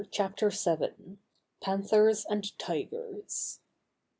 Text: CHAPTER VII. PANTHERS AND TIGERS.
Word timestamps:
CHAPTER 0.09 0.49
VII. 0.49 1.19
PANTHERS 1.61 2.25
AND 2.27 2.57
TIGERS. 2.57 3.59